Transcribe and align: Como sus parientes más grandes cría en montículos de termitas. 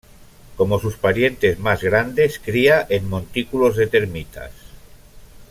Como 0.57 0.79
sus 0.79 0.95
parientes 0.97 1.59
más 1.59 1.83
grandes 1.83 2.39
cría 2.39 2.87
en 2.89 3.07
montículos 3.07 3.75
de 3.75 3.85
termitas. 3.85 4.49